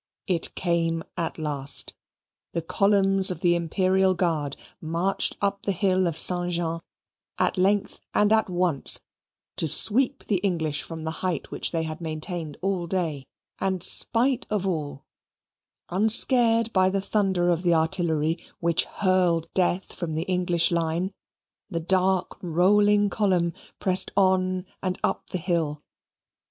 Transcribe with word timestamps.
It 0.25 0.55
came 0.55 1.03
at 1.15 1.37
last: 1.37 1.93
the 2.53 2.63
columns 2.63 3.29
of 3.29 3.41
the 3.41 3.55
Imperial 3.55 4.15
Guard 4.15 4.57
marched 4.81 5.37
up 5.41 5.61
the 5.61 5.71
hill 5.71 6.07
of 6.07 6.17
Saint 6.17 6.53
Jean, 6.53 6.79
at 7.37 7.55
length 7.55 7.99
and 8.11 8.33
at 8.33 8.49
once 8.49 8.99
to 9.57 9.67
sweep 9.67 10.25
the 10.25 10.37
English 10.37 10.81
from 10.81 11.03
the 11.03 11.11
height 11.21 11.51
which 11.51 11.71
they 11.71 11.83
had 11.83 12.01
maintained 12.01 12.57
all 12.63 12.87
day, 12.87 13.27
and 13.59 13.83
spite 13.83 14.47
of 14.49 14.65
all: 14.65 15.05
unscared 15.91 16.73
by 16.73 16.89
the 16.89 16.99
thunder 16.99 17.49
of 17.51 17.61
the 17.61 17.75
artillery, 17.75 18.39
which 18.59 18.85
hurled 18.85 19.49
death 19.53 19.93
from 19.93 20.15
the 20.15 20.23
English 20.23 20.71
line 20.71 21.11
the 21.69 21.79
dark 21.79 22.39
rolling 22.41 23.07
column 23.07 23.53
pressed 23.77 24.09
on 24.17 24.65
and 24.81 24.97
up 25.03 25.29
the 25.29 25.37
hill. 25.37 25.83